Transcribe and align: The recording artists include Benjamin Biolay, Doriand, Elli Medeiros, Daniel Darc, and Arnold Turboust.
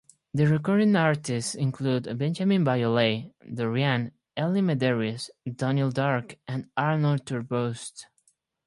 The 0.33 0.47
recording 0.47 0.95
artists 0.95 1.53
include 1.53 2.17
Benjamin 2.17 2.63
Biolay, 2.65 3.33
Doriand, 3.47 4.13
Elli 4.35 4.59
Medeiros, 4.61 5.29
Daniel 5.55 5.91
Darc, 5.91 6.37
and 6.47 6.67
Arnold 6.75 7.27
Turboust. 7.27 8.07